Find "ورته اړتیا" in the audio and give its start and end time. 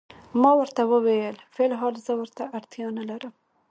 2.19-2.87